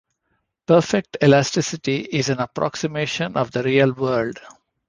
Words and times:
Perfect 0.65 1.17
elasticity 1.21 1.97
is 1.99 2.29
an 2.29 2.39
approximation 2.39 3.37
of 3.37 3.51
the 3.51 3.61
real 3.61 3.93
world. 3.93 4.39